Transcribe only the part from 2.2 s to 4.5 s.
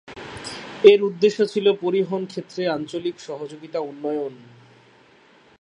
ক্ষেত্রে আঞ্চলিক সহযোগিতার উন্নয়ন।